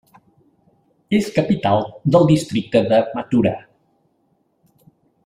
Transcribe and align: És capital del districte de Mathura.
És 1.17 1.27
capital 1.35 1.85
del 2.15 2.25
districte 2.33 2.81
de 2.93 3.03
Mathura. 3.19 3.53